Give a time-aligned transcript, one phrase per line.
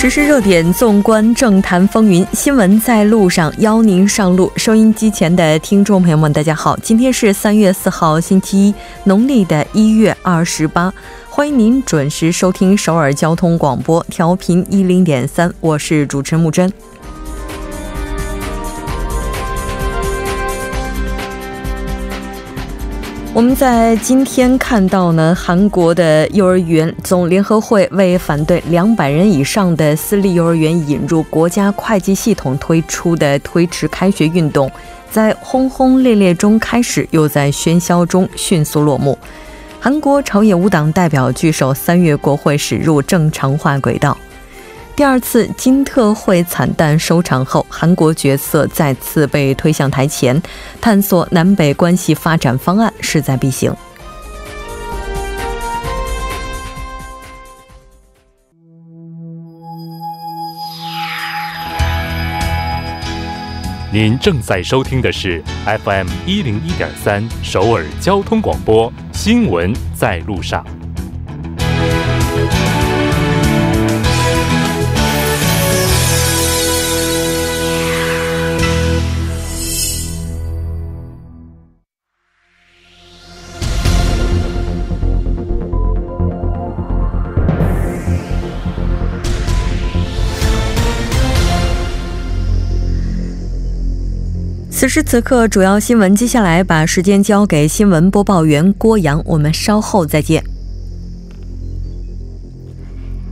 [0.00, 4.50] 时事热点，纵观政坛风云，新闻在路上，邀您上路。
[4.56, 8.74] 收音机前的听众朋友们，大家好，今天是三月四号，星期一，
[9.04, 10.90] 农历的一月二十八。
[11.28, 16.72] 欢迎您准时收听首尔交通广播，调频一零点三，我是主持人木真。
[23.32, 34.70] 我们在今天看到呢，韩国的幼儿园总联合会为反对两百人以上的私立幼儿园引入国家会计系统推出的推迟开学运动，
[35.12, 39.16] 在轰轰烈烈中开始，又在喧嚣中迅速落幕。
[39.78, 44.16] 韩国朝野无党代表聚首三月国会驶入正常化轨道。
[45.00, 50.38] 第二次金特会惨淡收场后，韩国角色再次被推向台前，
[50.78, 53.74] 探索南北关系发展方案势在必行。
[63.90, 65.42] 您正在收听的是
[65.82, 70.62] FM 一零一点三首尔交通广播新闻在路上。
[94.80, 96.16] 此时此刻，主要新闻。
[96.16, 100.42] 接下来把时间交给新闻播报员郭阳，我们稍后再见。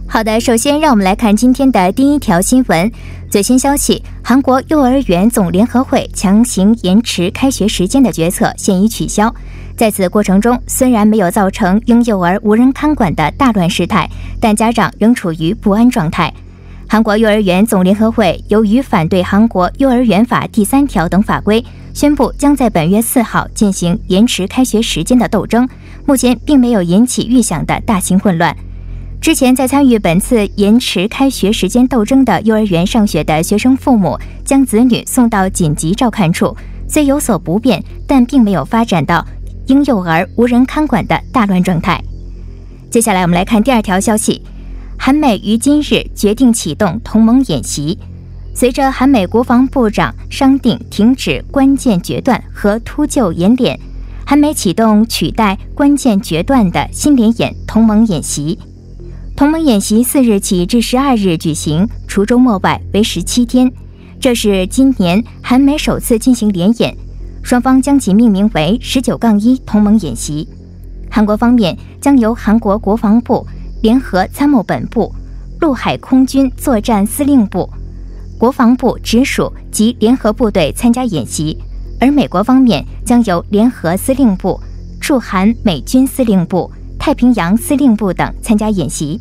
[0.06, 2.92] 好的，首先让我们来看今天的第一条新闻。
[3.30, 9.34] 最新消息：韩国幼儿园总联合会强行延迟开学时间的决策现已取消。
[9.74, 14.06] 在此过程中，虽然没有造成婴幼儿无人看管的大乱事态，
[14.38, 16.30] 但家长仍处于不安状态。
[16.90, 21.62] 韩国幼儿园总联合会由于反对韩国幼儿园法第三条等法规，
[21.92, 25.68] 宣布将在本月四号进行延迟开学时间的斗争。
[26.06, 28.56] 目前并没有引起预想的大型混乱。
[29.20, 36.56] 之前在参与本次延迟开学时间斗争的幼儿园上学的学生父母，将子女送到紧急照看处，
[36.88, 39.22] 虽有所不便，但并没有发展到
[39.66, 42.02] 婴幼儿无人看管的大乱状态。
[42.90, 44.40] 接下来我们来看第二条消息。
[44.98, 47.96] 韩美于今日决定启动同盟演习。
[48.52, 53.78] 随着韩美国防部长商定停止关键决断和突就演练，
[54.26, 58.58] 韩美启动取代关键决断的新联演同盟演习。
[59.36, 63.72] 同盟演习四日起至十二日举行，除周末外为十七天。
[64.20, 66.94] 这是今年韩美首次进行联演，
[67.44, 70.48] 双方将其命名为“十九杠一同盟演习”。
[71.08, 73.46] 韩国方面将由韩国国防部。
[73.80, 75.14] 联合参谋本部、
[75.60, 77.68] 陆海空军作战司令部、
[78.36, 81.56] 国防部直属及联合部队参加演习，
[82.00, 84.60] 而美国方面将由联合司令部、
[85.00, 89.20] 驻韩美军司令部、太平洋司令部等参加演习。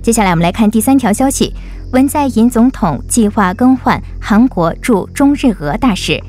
[0.00, 1.52] 接下来，我们来看第三条消息：
[1.92, 6.22] 文在寅总统计划更换韩国驻中日俄大使，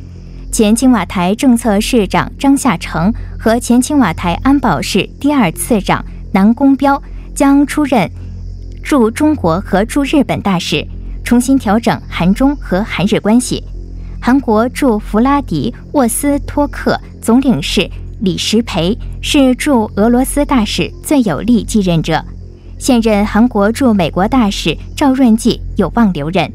[0.52, 6.04] 前青瓦台政策市长张夏成和前青瓦台安保室第二次长。
[6.34, 7.02] 南宫彪
[7.36, 8.10] 将出任
[8.84, 10.86] 驻中国和驻日本大使，
[11.24, 13.64] 重新调整韩中和韩日关系。
[14.20, 17.90] 韩国驻弗拉迪沃斯托克总领事
[18.20, 22.24] 李石培是驻俄罗斯大使最有力继任者，
[22.80, 26.52] 现任韩国驻美国大使赵润纪有望留任。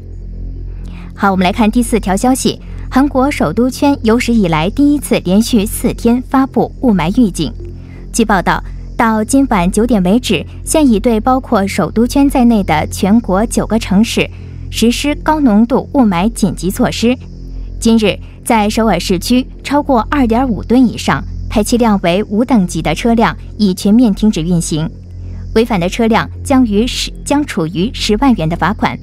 [1.15, 2.59] 好，我们来看第四条消息：
[2.91, 7.53] 韩国首都圈有史以来第一次连续四天发布雾霾预警。
[8.11, 8.61] 据报道。
[8.99, 14.29] 到今晚九点为止，现已对包括首都圈在内的全国九个城市
[14.69, 17.17] 实施高浓度雾霾紧急措施。
[17.79, 24.85] 今日，在首尔市区，超过二点五吨以上、排气量为五等级的车辆已全面停止运行，
[25.55, 28.99] 违反的车辆将于十将处于十万元的罚款。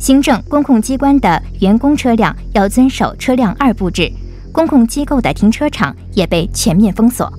[0.00, 4.10] 行政公共机关的员工车辆要遵守车辆二布制，
[4.50, 7.30] 公共机构的停车场也被全面封锁。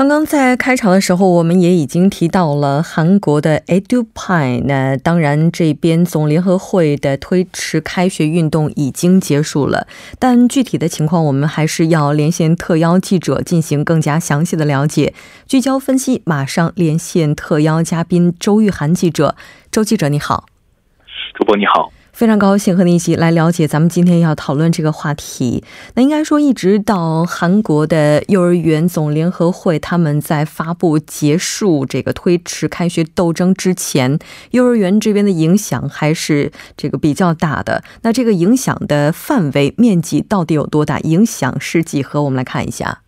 [0.00, 4.62] 刚刚在开场的时候，我们也已经提到了韩国的 EduPie。
[4.64, 9.86] 那当然，这边总联合会的推迟开学运动已经结束了，
[10.18, 15.12] 但具体的情况，我们还是要连线特邀记者进行更加详细的了解、
[15.46, 16.22] 聚焦分析。
[16.24, 19.36] 马上连线特邀嘉宾周玉涵记者。
[19.70, 20.46] 周记者，你好。
[21.34, 21.92] 主播你好。
[22.20, 25.64] 非常高兴和你一起来了解咱们今天要讨论这个话题。
[25.94, 34.18] 那应该说，一直到韩国的幼儿园总联合会他们在发布结束这个推迟开学斗争之前，
[34.50, 37.82] 幼儿园这边的影响还是这个比较大的。
[38.02, 40.98] 那这个影响的范围面积到底有多大？
[41.00, 42.22] 影响是几何？
[42.24, 42.98] 我们来看一下。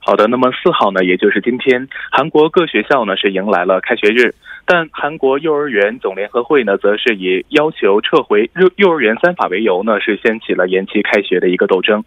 [0.00, 4.34] 好的，那么四号呢，也就是今天，韩国各学校呢是迎来了开学日。
[4.72, 12.04] 但韩国幼儿园总联合会呢，则是以要求撤回幼幼儿园三法为由呢，是掀起了延期开学的一个斗争。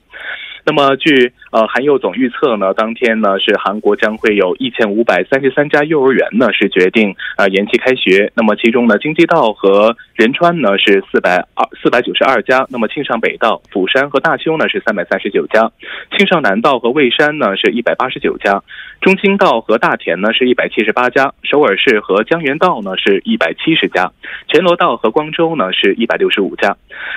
[0.66, 8.32] 那么，据呃韩幼总预测呢，当天呢是韩国将会有一千五百三十三家幼儿园呢是决定啊延期开学。
[8.36, 15.72] 那么其中呢，京畿道和仁川呢是四百二四百九十二家，那么庆尚北道、釜山和大邱呢是三百三十九家，
[16.18, 18.64] 庆尚南道和蔚山呢是一百八十九家，
[19.00, 24.12] 中清道和大田呢是一百七十八家，首尔市和江原道呢是一百七十家，
[24.48, 26.76] 全罗道和光州呢是一百六十五家。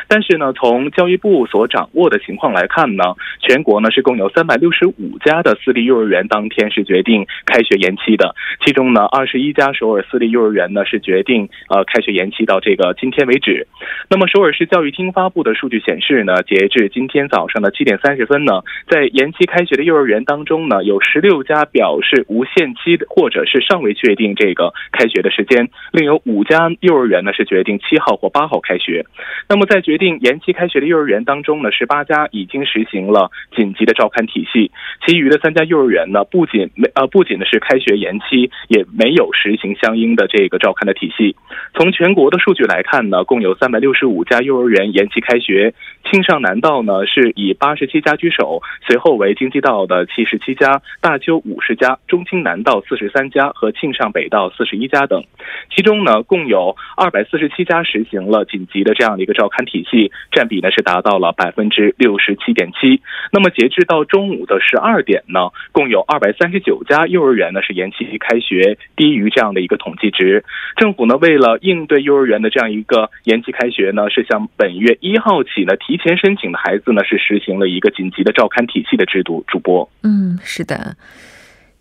[0.09, 3.05] 但是呢，从教育部所掌握的情况来看呢。
[3.47, 8.34] 全国呢是共有三百六十五家的私立幼儿园当天是决定开学延期的，
[8.64, 13.67] 其中呢二十一家首尔私立幼儿园呢是决定呃开学延期到这个今天为止。
[14.08, 29.05] 那么首尔市教育厅发布的数据显示呢，截至今天早上的七点三十分呢，在延期开学的幼儿园当中呢，有十六家表示无限期或者是尚未确定这个开学的时间，另有五家幼儿园呢是决定七号或八号开学。
[29.49, 33.31] 那么在决定延期开学的幼儿园当中呢，十八家已经实行了。
[33.55, 34.70] 紧急的照看体系，
[35.04, 41.36] 其余的三家幼儿园呢，不仅没呃，不仅呢是开学延期，也没有实行相应的这个照看的体系。
[41.74, 45.74] 从全国的数据来看呢，共有三百六十五家幼儿园延期开学。
[46.10, 55.22] 庆尚南道呢是以八十七家居首，随后为京畿道的七十七家、大邱五十家、中青南道四十三家和庆尚北道四十一家等。
[55.74, 63.02] 其中呢，共有二百四十七家实行了紧急的这样的一个照看体系，占比呢是达到了百分之六十七点七。
[63.32, 70.44] 那么截至到中午的十二点呢，共有二百三十九家幼儿园呢是延期开学，低于这样的一个统计值。
[70.76, 79.44] 政府呢为了应对幼儿园的这样一个延期开学呢，是向本月一号起呢提前申请的孩子呢是实行了一个紧急的照看体系的制度。
[79.47, 80.97] 主播，嗯，是的。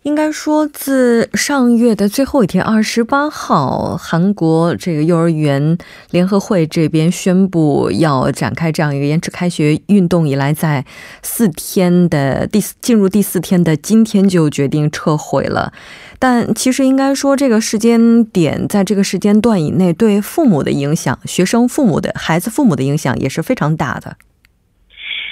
[0.06, 5.76] 应该说，自上月的最后一天，二十八号，韩国这个幼儿园
[6.12, 10.84] 联合会这边宣布要展开这样一个延迟开学运动以来，在
[11.24, 15.72] 四天的第进入第四天的今天就决定撤回了。
[16.20, 24.16] 但其实应该说，这个时间点在这个时间段以内，对父母的影响、学生父母的孩子父母的影响也是非常大的。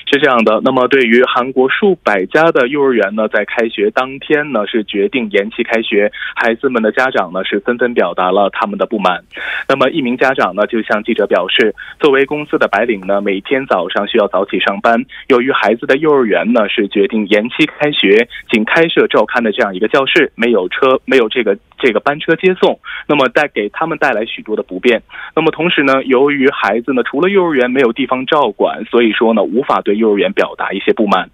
[0.06, 9.22] 是这样的，那么对于韩国数百家的幼儿园呢，在开学当天呢是决定延期开学，孩子们的家长呢是纷纷表达了他们的不满。
[9.68, 21.56] 那么一名家长呢就向记者表示，作为公司的白领呢，每天早上需要早起上班，由于孩子的幼儿园呢是决定延期开学，仅开设照看的这样一个教室，没有车，没有这个。
[21.78, 25.02] 这个班车接送，那么带给他们带来许多的不便。
[25.34, 31.28] 那么同时呢，由于孩子呢，除了幼儿园没有地方照管，所以说呢，无法对幼儿园表达一些不满。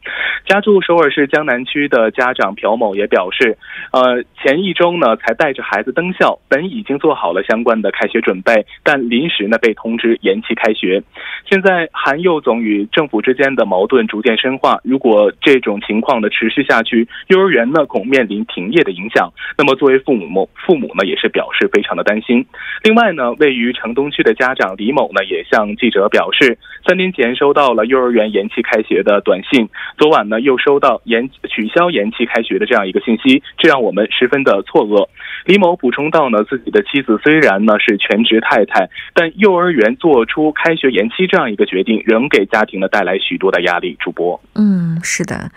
[0.47, 3.59] 家住首尔市江南区的家长朴某也表示，
[3.93, 11.03] 呃，前一周呢，才带着孩子登校，本已经做好了相关的开学准备，但临时呢被通知延期开学。
[11.49, 19.31] 现在韩幼总与政府之间的矛盾逐渐深化，如果这种情况的持续下去，幼儿园呢恐面临停业的影响。
[19.59, 20.30] 那么作为父母。
[20.31, 22.47] 某父母呢也是表示非常的担心。
[22.83, 26.57] 另外呢，位于城东区的家长李某呢也向记者表示，
[26.87, 29.69] 三天前收到了幼儿园延期开学的短信，
[29.99, 35.09] 昨晚呢又收到延取消延期开学的这样一个信息，这让我们十分的错愕。
[35.45, 43.97] 李某补充到呢，自己的妻子虽然呢是全职太太，但幼儿园做出开学延期这样一个决定，仍给家庭呢带来许多的压力。
[43.99, 45.51] 主播，嗯，是的。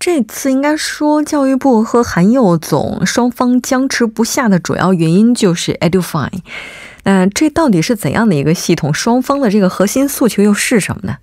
[0.00, 6.40] 这次应该说，教育部和韩幼总双方僵持不下的主要原因就是 Edufine。
[7.04, 8.94] 那这到底是怎样的一个系统？
[8.94, 11.18] 双方的这个核心诉求又是什么呢？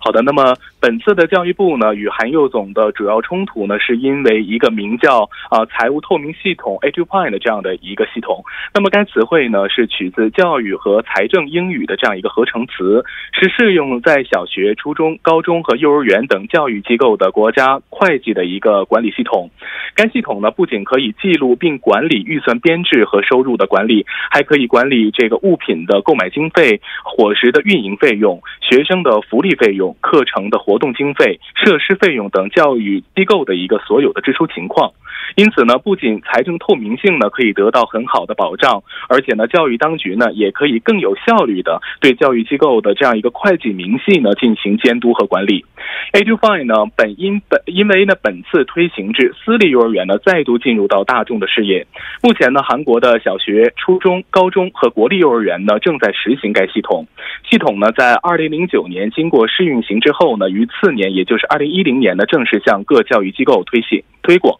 [0.00, 8.44] 好的，那么本次的教育部呢与韩幼总的主要冲突呢，是因为一个名叫啊财务透明系统 Edupine 的这样的一个系统。
[8.72, 19.50] 那么该词汇呢是取自教育和财政英语的这样一个合成词，是适用在小学、初中、高中和幼儿园等教育机构的国家会计的一个管理系统。
[19.94, 29.87] 该系统呢不仅可以记录并管理预算编制和收入的管理，还可以管理这个物品的购买经费、伙食的运营费用、学生的福利费用。
[30.00, 34.92] 课程的活动经费、设施费用等教育机构的一个所有的支出情况。
[35.36, 45.66] 因此呢，不仅财政透明性呢可以得到很好的保障，而且呢，教育当局呢也可以更有效率的对教育机构的这样一个会计明细呢进行监督和管理。
[46.12, 51.86] A to fine 呢本因本因为呢本次推行至私立幼儿园呢再度进入到大众的视野。
[52.22, 57.06] 目前呢，韩国的小学、初中、高中和国立幼儿园呢正在实行该系统。
[57.48, 64.58] 系统呢在二零零九年经过试运行之后呢，于次年也就是二零一零年呢正式向各教育机构推行推广。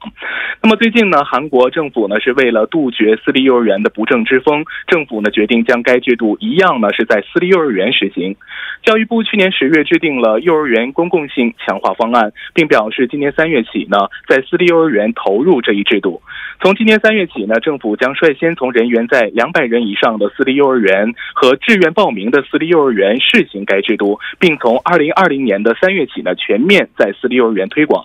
[0.62, 8.36] 那么最近呢，韩国政府呢是为了杜绝私立幼儿园的不正之风，政府呢决定将该制度一样呢是在私立幼儿园实行。
[8.82, 16.22] 教育部去年十月制定了幼儿园公共性强化方案，并表示今年三月起呢，在私立幼儿园投入这一制度。
[16.60, 28.04] 从今年三月起呢，政府将率先从人员在两百人以上的私立幼儿园和志愿报名的私立幼儿园试行该制度，并从二零二零年的三月起呢，全面在私立幼儿园推广。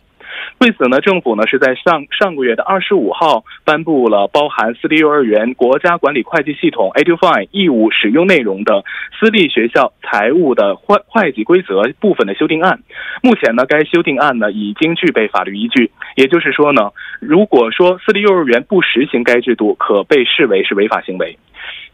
[0.59, 8.83] 为此呢，政府呢是在上上个月的二十五号颁布了包含私立幼儿园国家管理会计系统 EduFine 义务使用内容的
[9.19, 12.79] 私立学校财务的会会计规则部分的修订案。
[13.21, 21.37] 目前呢，该修订案呢已经具备法律依据，也就是说呢，如果说私立幼儿园不实行该制度，可被视为是违法行为。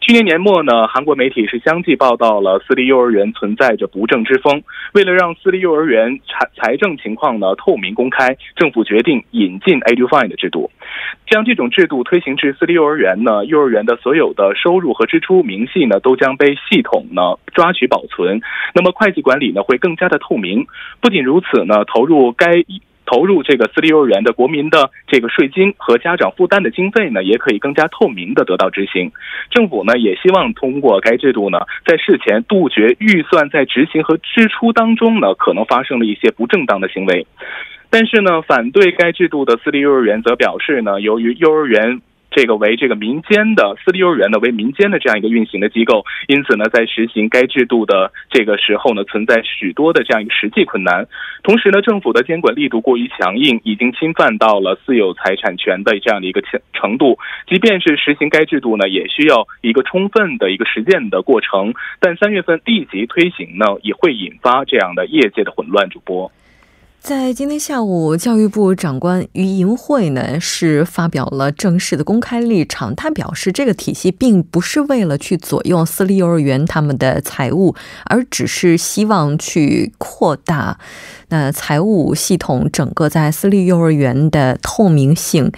[0.00, 4.62] 去年年末呢，韩国媒体是相继报道了私立幼儿园存在着不正之风。
[4.94, 10.70] 为了让私立幼儿园财财政情况呢透明公开，政府决定引进 a d u f i n e 的制度。
[11.26, 18.40] 将这种制度推行至私立幼儿园呢，幼儿园的所有的收入和支出明细呢，都将被系统呢抓取保存。
[18.74, 20.66] 那么会计管理呢会更加的透明。
[21.00, 22.64] 不仅如此呢，投入该。
[23.06, 29.10] 投入这个私立幼儿园的国民的这个税金和家长负担的经费呢，也可以更加透明的得到执行。
[29.50, 37.26] 政府呢也希望通过该制度呢，在事前杜绝预算在执行和支出当中呢可能发生的一些不正当的行为。
[37.90, 42.00] 但是呢，反对该制度的私立幼儿园则表示呢，由于幼儿园。
[42.30, 51.06] 这个为这个民间的私立幼儿园呢，为民间的这样一个运行的机构，因此呢，在实行该制度的这个时候呢，存在许多的这样一个实际困难。
[51.42, 57.18] 同时呢，政府的监管力度过于强硬，已经侵犯到了私有财产权的这样的一个程程度。
[57.48, 61.74] 即便是实行该制度呢，也需要一个充分的一个实践的过程。
[61.98, 65.88] 但三月份立即推行呢，也会引发这样的业界的混乱。
[65.88, 66.30] 主播。
[67.02, 72.94] 在今天下午，教育部长官于银会呢是发表了正式的公开立场。
[72.94, 80.78] 他表示，这个体系并不是为了去左右私立幼儿园他们的财务，而只是希望去扩大
[81.30, 85.50] 那财务系统整个在私立幼儿园的透明性。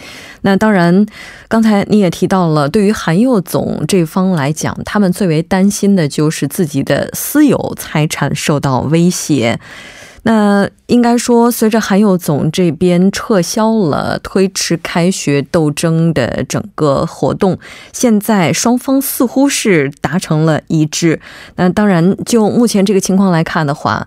[0.42, 1.04] 那当然，
[1.48, 9.58] 刚才你也提到了，对于韩幼总这方来讲，他们最为担心的就是自己的私有财产受到威胁。
[10.24, 17.58] 那应该说，随着韩幼总这边撤销了推迟开学斗争的整个活动，
[17.92, 21.20] 现在双方似乎是达成了一致。
[21.56, 24.06] 那当然，就目前这个情况来看的话，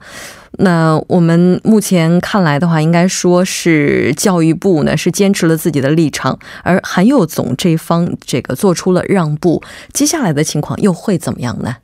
[0.60, 9.62] 那我们目前看来的话，应该说是教育部呢是坚持了自己的立场，而韩幼总这方这个做出了让步。
[9.92, 11.76] 接下来的情况又会怎么样呢？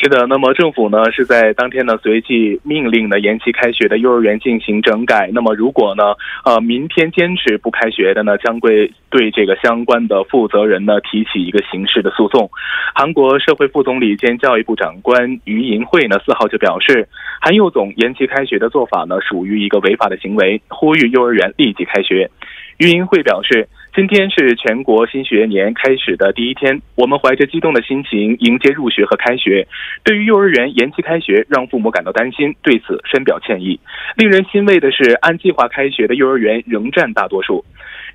[0.00, 5.28] 是的，那么政府呢是在当天呢随即命令呢延期开学的幼儿园进行整改。
[5.34, 6.14] 那么如果呢
[6.44, 12.48] 呃明天坚持不开学的呢，将会对这个相关的负责人呢提起一个刑事的诉讼。
[12.94, 17.08] 韩国社会副总理兼教育部长官于银惠呢四号就表示，
[17.40, 22.30] 韩幼总延期开学的做法呢属于一个违法的行为，呼吁幼儿园立即开学。
[22.76, 23.68] 于银惠表示。
[23.98, 29.66] 今天是全国新学年开始的第一天，我们怀着激动的心情迎接入学和开学。
[30.04, 33.80] 对于幼儿园延期开学，让父母感到担心，对此深表歉意。
[34.14, 37.64] 令人欣慰的是，按计划开学的幼儿园仍占大多数。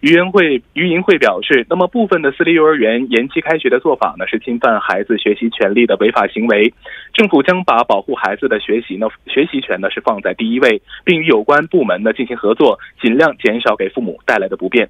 [0.03, 6.73] 于园会于银会表示，那么部分的私立幼儿园延期开学的做法呢，是侵犯孩子学习权利的违法行为。
[7.13, 14.89] 政府将把保护孩子的学习呢学习权呢是放在第一位，并与有关部门呢进行合作，尽量减少给父母带来的不便。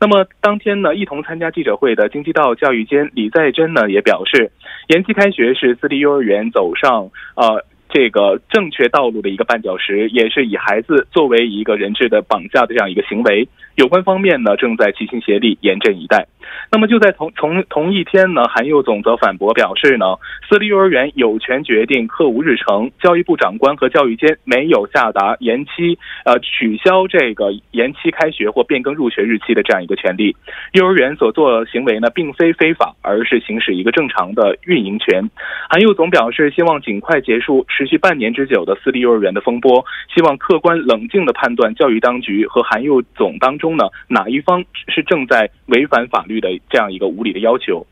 [0.00, 4.50] 那么当天呢，一同参加记者会的京畿道教育监李在珍呢也表示，
[4.88, 7.62] 延期开学是私立幼儿园走上呃。
[7.90, 13.46] 这个正确道路的一个绊脚石，也是以孩子作为一个人质的绑架的这样一个行为。
[13.76, 16.26] 有关方面呢，正在齐心协力，严阵以待。
[16.70, 20.06] 那么就在同同同一天呢，韩佑总则反驳表示呢，
[20.48, 30.36] 私立幼儿园有权决定课务日程，教育部长官和教育监没有下达延期、呃取消这个延期开学或变更入学日期的这样一个权利。
[30.72, 35.28] 幼儿园所做行为呢，并非非法，而是行使一个正常的运营权。
[35.68, 47.86] 韩佑总表示，希望尽快结束持续半年之久的私立幼儿园的风波，希望客观冷静的判断教育当局和韩佑总当中呢哪一方是正在违反法律的这样一个无理的要求。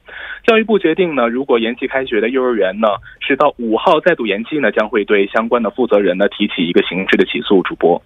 [0.47, 2.89] 教育部决定呢，如果延期开学的幼儿园呢
[3.21, 7.63] 是到五号再度延期呢，将会对相关的负责人呢提起一个刑事的起诉。
[7.63, 8.03] 主播。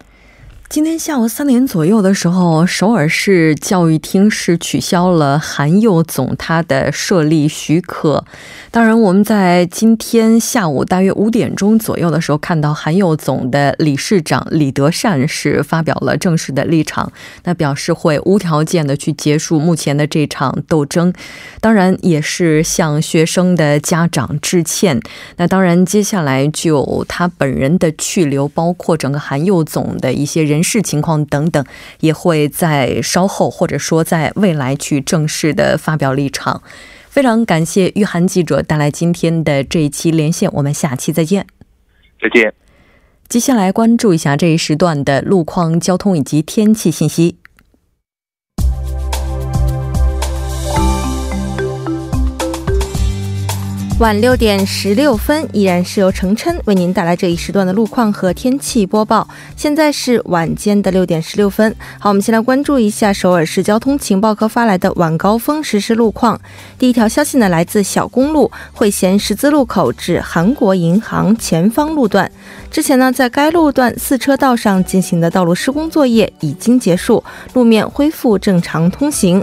[0.68, 8.24] 今天下午三点左右的时候，首尔市教育厅是取消了韩幼总他的设立许可。
[8.72, 17.10] 当然，我们在今天下午大约五点钟左右的时候，看到韩幼总的理事长李德善是发表了正式的立场，
[17.44, 21.12] 那表示会无条件的去结束目前的这场斗争。
[21.60, 25.00] 当然，也是向学生的家长致歉。
[25.36, 30.55] 那当然，接下来就他本人的去留，包括整个韩幼总的一些人。
[30.56, 31.64] 人事情况等等，
[32.00, 36.62] 也会在稍后或者说在未来去正式的发表立场。
[37.08, 41.46] 非常感谢玉涵记者带来今天的这一期连线，我们下期再见。
[42.20, 42.52] 再见。
[43.28, 47.36] 接下来关注一下这一时段的路况、交通以及天气信息。
[53.98, 59.26] 晚六点十六分，依然是由程琛为您带来这一时段的路况和天气播报。
[59.56, 61.74] 现在是晚间的六点十六分。
[61.98, 66.38] 好，我们先来关注一下首尔市交通情报科发来的晚高峰实时路况。
[66.78, 72.30] 第一条消息呢，来自小公路汇贤十字路口至韩国银行前方路段。
[72.70, 77.24] 之前呢，在该路段四车道上进行的道路施工作业已经结束，
[77.54, 79.42] 路面恢复正常通行。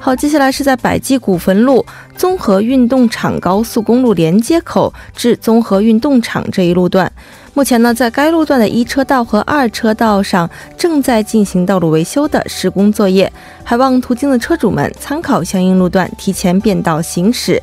[0.00, 1.84] 好，接下来是在百济古坟路
[2.16, 7.10] 综合运动场高速公路连接口至综合运动场这一路段，
[7.52, 13.30] 目前呢，在该路段的一车道和二车道上正在进行道路维修的施工作业，
[13.64, 17.60] 还望途经的车主们参考相应路段提前变道行驶。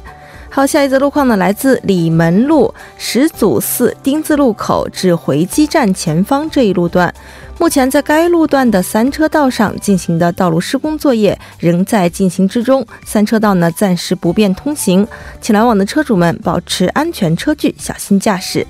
[0.56, 7.14] 好，下一则路况呢，来自里门路始祖寺丁字路口至回基站前方这一路段。
[7.60, 15.06] 目前在该路段的三车道上进行的道路施工作业仍在进行之中，三车道呢暂时不便通行，
[15.42, 18.66] 请来往的车主们保持安全车距，小心驾驶。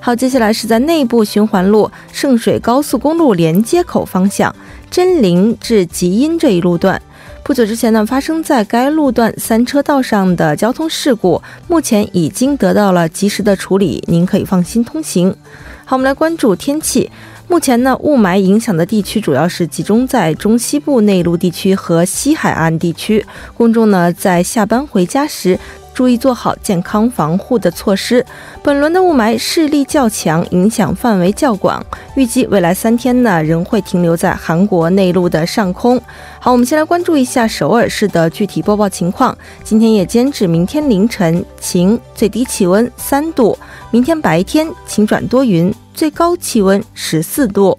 [0.00, 4.52] 好，接下来是在内部循环路圣水高速公路连接口方向
[4.90, 7.00] 真灵至吉阴这一路段。
[7.50, 15.34] 不久之前呢，发生在该路段三车道上的交通事故，目前已经得到了及时的处理，您可以放心通行。
[15.84, 17.10] 好，我们来关注天气。
[17.48, 25.58] 目前呢，雾霾影响的地区主要是集中在中西部内陆地区和西海岸地区，公众呢在下班回家时。
[25.94, 28.24] 注意做好健康防护的措施。
[28.62, 36.00] 本轮的雾霾势力较强，影响范围较广，预计未来三天呢仍会停留在韩国内陆的上空。
[36.38, 39.36] 好，我们先来关注一下首尔市的具体播报情况。
[39.62, 43.56] 今天夜间至明天凌晨晴，最低气温三度；
[43.90, 47.78] 明天白天晴转多云，最高气温十四度。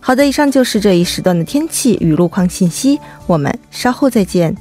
[0.00, 4.54] 好的，以上就是这一时段的天气与路况信息，我们稍后再见。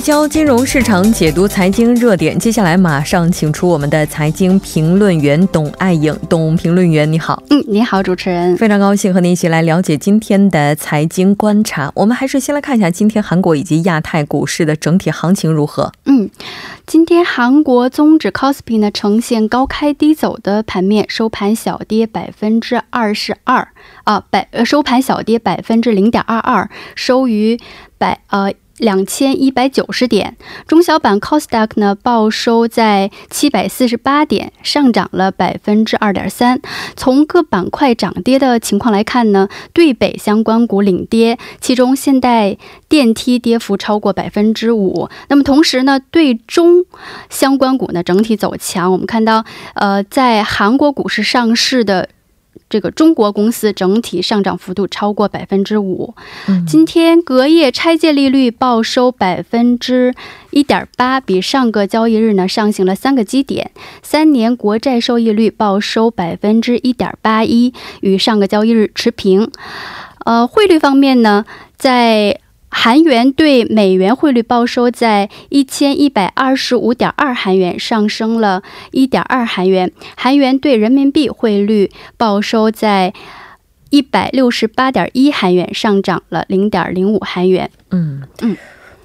[0.00, 6.16] 交金融市场解读财经热点，接下来马上请出我们的财经评论员董爱颖。
[6.28, 7.42] 董评论员，你好。
[7.50, 8.56] 嗯，你好，主持人。
[8.56, 11.92] 非常高兴和您一起来了解今天的财经观察。
[11.94, 15.92] 我们还是先来看一下今天韩国以及亚太股市的整体行情如何。
[16.06, 16.30] 嗯，
[16.86, 23.68] 今天韩国综指 c o s p i 呢呈现高开低走的盘面，收盘小跌百分之二十二
[24.04, 27.60] 啊，百收盘小跌百分之零点二二，收于
[27.98, 28.52] 百呃。
[28.82, 36.60] 两千一百九十点，中小板 c o s d a q 呢报收在七百四十八点，上涨了百分之二点三。
[36.96, 45.08] 从各板块涨跌的情况来看呢，对北相关股领跌，其中现代电梯跌幅超过百分之五。
[45.28, 46.84] 那么同时呢，对中
[47.30, 48.90] 相关股呢整体走强。
[48.90, 52.08] 我们看到，呃，在韩国股市上市的。
[52.68, 56.14] 这个中国公司整体上涨幅度超过百分之五。
[56.48, 60.14] 嗯今天隔夜拆借利率报收百分之
[60.50, 63.70] 一点八，比上个交易日呢上行了三个基点。
[64.02, 69.50] 三年国债收益率报收百分之一点八一，与上个交易日持平。
[70.24, 71.44] 呃，汇率方面呢，
[71.76, 72.40] 在
[72.74, 83.12] 韩元对美元汇率报收在一千一百二十五点二韩元，上升了一点二韩元；韩元对人民币汇率报收在
[83.90, 87.70] 一百六十八点一韩元，上涨了零点零五韩元。
[87.90, 88.56] 嗯嗯。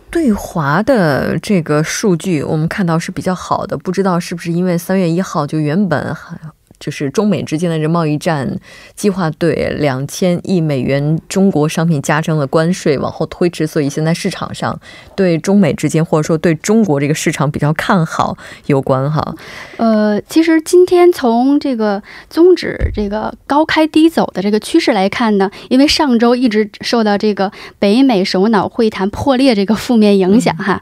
[0.10, 6.40] 对华的这个数据，我们看到是比较好的，不知道是不是因为三月一号就原本还
[6.80, 8.60] 就是中美之间的这贸易战
[8.96, 14.80] 计划对两千亿美元中国商品加征了关税往后推迟，所以现在市场上
[15.16, 19.36] 对中美之间或者说对中国这个市场比较看好有关哈。
[19.78, 30.82] 呃，其实今天从这个宗旨这个高开低走的这个趋势来看呢，因为上周一直受到这个北美首脑会谈破裂这个负面影响哈，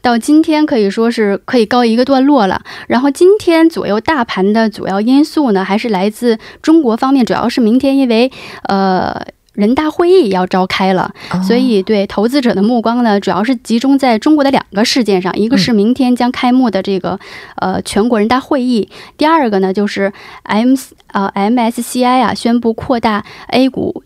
[0.00, 2.62] 到今天可以说是可以告一个段落了。
[2.88, 8.30] 然后今天左右大盘的主要因素呢，还是来自中国方面，主要是明天因为
[8.68, 9.26] 呃。
[9.56, 11.10] 人大会议要召开了，
[11.42, 17.18] 所以对投资者的目光呢，主要是集中在中国的两个事件上，一个是明天将开幕的这个
[17.54, 20.74] 呃全国人大会议，第二个呢就是 M
[21.12, 24.02] 呃 MSCI 啊宣布扩大 A 股。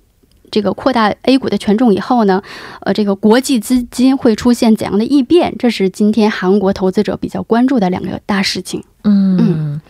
[0.52, 2.42] 这个扩大 A 股的权重以后呢，
[2.80, 5.54] 呃，这个国际资金会出现怎样的异变？
[5.56, 8.82] 这是今天韩国投资者比较关注的两个大事情。
[9.04, 9.80] 嗯，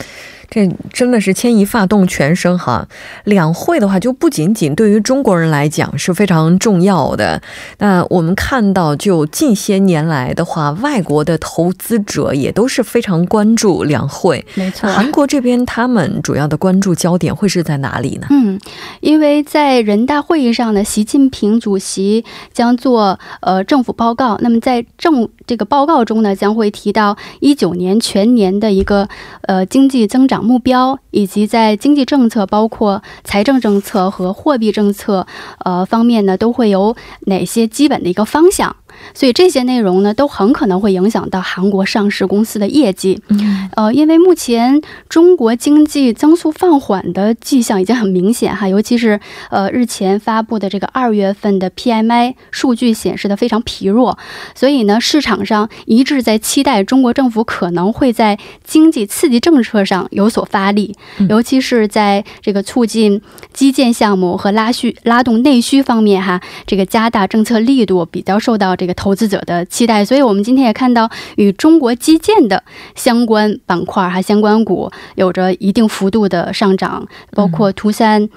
[0.51, 2.87] 这真的是牵一发动全身哈。
[3.25, 7.41] 两会的话，就不仅仅对于中国人来讲是非常重要的。
[7.79, 14.45] 那我们看到，就近些年来的话，外国的投资者也都是非常关注两会。
[14.55, 18.27] 没错，韩国这边他们主要的关注焦点会是在哪里呢？
[18.31, 18.59] 嗯，
[19.01, 24.37] 因为在人大会议上呢，习近平主席将做呃政府报告。
[24.41, 29.09] 那么在政这个报告中呢，将会提到一九年全年的一个
[29.43, 35.27] 呃经济增长目标，以及在经济政策，包括财政政策和货币政策
[35.65, 38.77] 呃方面呢，都会有哪些基本的一个方向。
[39.15, 43.23] 所以这些内容呢，都很可能会影响到韩国上市公司的业绩。
[43.29, 54.19] 嗯，呃，因为目前中国经济增速放缓的迹象已经很明显哈，尤其是呃日前发布的这个二月份的 PMI 数据显示的非常疲弱，
[54.55, 60.95] 所以呢，市场上一致在期待中国政府可能会在经济刺激政策上有所发力，
[61.29, 63.21] 尤其是在这个促进
[63.53, 72.63] 基建项目和拉需拉动内需方面哈，这个加大政策力度比较受到这个投资者的期待，所以我们今天也看到与中国基建的
[72.95, 78.29] 相关板块哈相关股有着一定幅度的上涨，包括图三。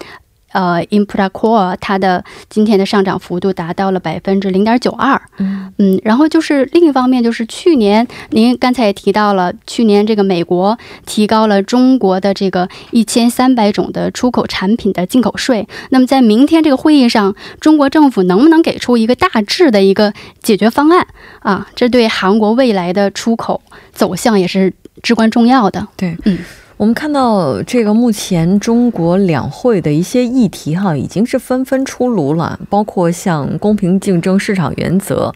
[0.54, 5.22] 呃，Infra Core 它的今天的上涨幅度达到了百分之零点九二。
[5.38, 15.68] 嗯嗯，然后就是另一方面，就是去年您刚才也提到了，去年这个美国提高了中国的这个一千三百种的出口产品的进口税。
[15.90, 21.08] 那么在明天这个会议上，中国政府能不能给出一个大致的一个解决方案
[21.40, 21.68] 啊？
[21.76, 23.62] 这对韩国未来的出口
[23.92, 25.88] 走向也是至关重要的。
[25.98, 26.38] 对，嗯。
[26.78, 35.34] 我们看到这个目前中国两会的一些议题哈，已经是纷纷出炉了，包括像公平竞争市场原则，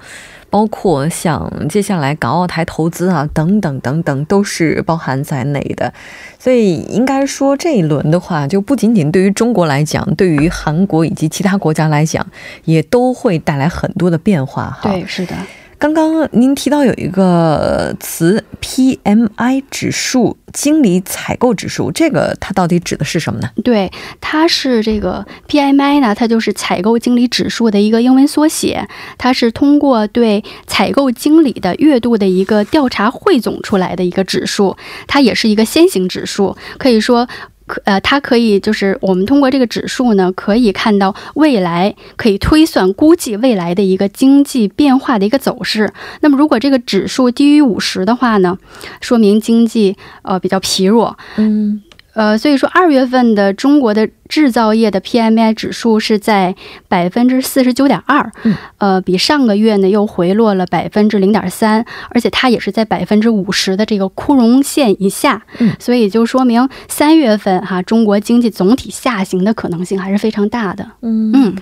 [0.49, 5.93] 包括像接下来港澳台投资啊等等等等，都是包含在内的。
[6.39, 12.25] 所以应该说这一轮的话，就不仅仅对于中国来讲，对于韩国以及其他国家来讲，
[12.65, 14.91] 也都会带来很多的变化哈。
[14.91, 15.35] 对，是的。
[15.79, 23.49] 刚刚您提到有一个词 PMI 指数，经理采购指数，这个它到底指的是什么呢？
[23.63, 28.87] 对，它是这个 PMI 呢，它就是采购经理指数的一个英文缩写，
[29.19, 37.27] 它是通过对采购经理的月度的一个调查汇总出来的一个指数，它也是一个先行指数，可以说。
[37.67, 45.93] 可呃，它可以就是我们通过这个指数呢，可以看到未来，可以推算估计未来的一个经济变化的一个走势。
[46.21, 48.57] 那么，如果这个指数低于五十的话呢，
[49.01, 51.17] 说明经济呃比较疲弱。
[51.35, 51.83] 嗯。
[52.17, 56.55] 呃，所以说二月份的中国的制造业的 PMI 指数是在
[56.87, 58.31] 百分之四十九点二，
[58.79, 71.55] 呃，比上个月呢又回落了百分之零点三，而且它也是在百分之五十的这个枯荣线以下，嗯，所以就说明三月份哈中国经济总体下行的可能性还是非常大的，嗯嗯。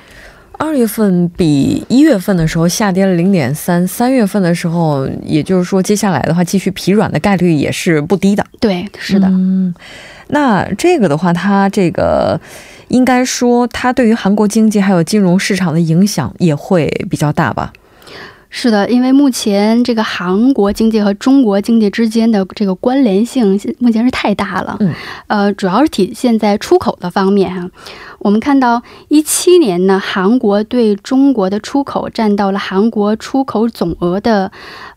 [0.58, 8.46] 二月份比一月份的时候下跌了零点三，三月份的时候，也就是说接下来的话继续疲软的概率也是不低的。
[8.60, 9.28] 对，是的。
[9.28, 9.74] 嗯，
[10.28, 12.40] 那这个的话，它这个
[12.88, 17.74] 应该说它对于韩国经济还有金融市场的影响也会比较大吧？
[18.58, 24.78] 是的，因为目前这个韩国经济和中国经济之间的这个关联性目前是太大了。
[24.80, 24.94] 嗯，
[25.28, 27.70] 呃，主要是体现在出口的方面哈。
[28.20, 34.50] 我们看到一七年呢，韩国对中国的出口占到了韩国出口总额的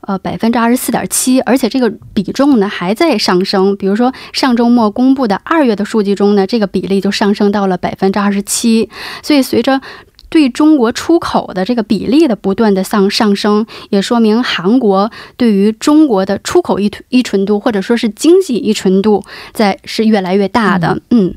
[0.03, 3.77] 呃百分之二十四点七，而且这个比重呢还在上升。
[3.77, 8.89] 比如说上周末公布的二月的数据中呢，这个比例就上升到了百分之二十七。
[9.21, 9.81] 所以随着
[10.29, 21.01] 对中国出口的这个比例的不断的上上升，也说明韩国对于中国的出口依依存度或者说是经济依存度在是越来越大的。
[21.11, 21.35] 嗯，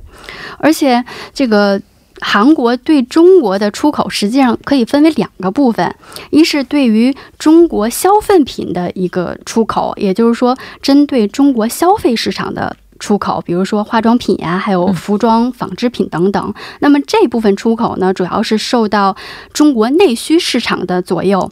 [0.57, 1.81] 而且这个
[2.19, 5.95] 韩国对中国的出口实际上可以分为两个部分，
[6.29, 12.75] 一是对于中国消费品的一个出口，也就是说针对中国消费市场的。
[13.01, 16.53] 出口，比如说化妆品呀，还有服装、纺织品等等。
[16.79, 19.17] 那么这部分出口呢，主要是受到
[19.51, 21.51] 中国内需市场的左右。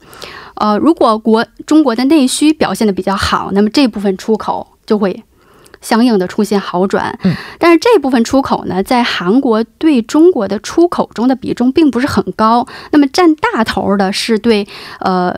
[0.53, 5.23] 呃，如果国中国的内需表现的比较好，那么这部分出口就会
[5.81, 7.17] 相应的出现好转。
[7.23, 12.67] 嗯，但是这部分出口呢，在韩国对中国的出口中的比重并不是很高。
[12.91, 14.67] 那么占大头的是对
[14.99, 15.35] 呃。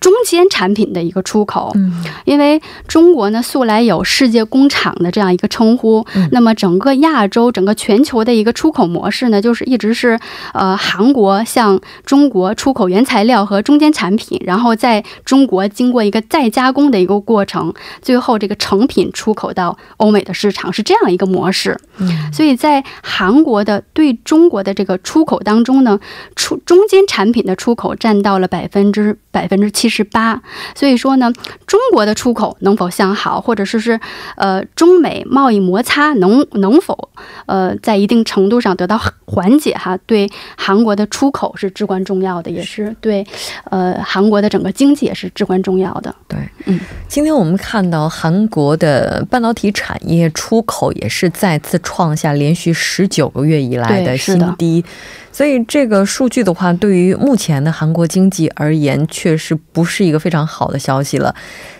[0.00, 10.18] 中间产品的一个出口，嗯，因为中国呢素来有世界工厂的这样一个称呼，那么整个亚洲、整个全球的一个出口模式呢，就是一直是
[10.54, 21.78] 呃韩国向中国出口原材料和中间产品，然后在中国经过一个再加工的一个过程，最后这个成品出口到欧美的市场是这样一个模式。
[21.98, 26.00] 嗯，所以在韩国的对中国的这个出口当中呢，
[26.34, 29.89] 出中间产品的出口占到了百分之百分之七。
[29.90, 30.40] 十八，
[30.74, 31.30] 所以说呢，
[31.66, 33.98] 中国的出口能否向好，或者说是
[34.36, 37.10] 呃，中美贸易摩擦能能否
[37.46, 43.26] 呃，在一定程度上得到缓解哈，对韩国的出口是至关重要的，也是对
[43.64, 46.14] 呃韩国的整个经济也是至关重要的。
[46.28, 54.84] 对，嗯，今天我们看到韩国的半导体产业出口也是再次创下连续十九个月以来的新低。
[55.32, 61.34] 所以这个数据的话，对于目前的韩国经济而言，确实不是一个非常好的消息了。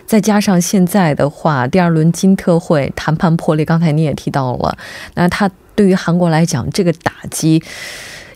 [0.05, 4.77] 再加上现在的话，第二轮金特会谈判破裂，刚才你也提到了，
[5.15, 7.61] 那它对于韩国来讲，这个打击。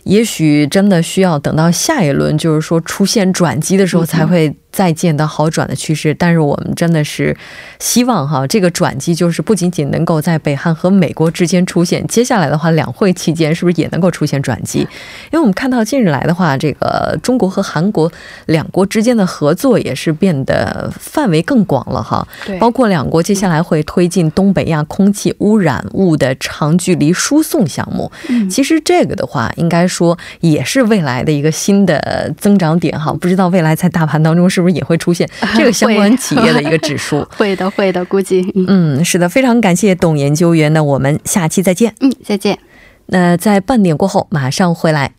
[0.04, 6.14] 也许真的需要等到下一轮，就是说出现转机的时候，才会再见到好转的趋势。
[6.14, 7.34] 但是我们真的是
[7.80, 14.80] 希望哈，这个转机就是不仅仅能够在北韩和美国之间出现，接下来的话，两会期间是不是也能够出现转机？
[15.32, 18.12] 因为我们看到近日来的话，这个中国和韩国
[18.44, 22.28] 两国之间的合作也是变得范围更广了哈。
[22.44, 28.12] 对，包括两国接下来会推进东北亚空气污染物的长距离输送项目。
[28.28, 37.24] 嗯，其实这个的话，应该说也是未来的一个新的增长点哈，不知道未来在大盘当中是不是也会出现这个相关企业的一个指数？
[37.38, 38.44] 会的，会的，估计。
[38.66, 41.94] 嗯，是的，非常感谢董研究员，那我们下期再见。
[42.00, 42.58] 嗯，再见。
[43.06, 45.12] 那在半点过后马上回来。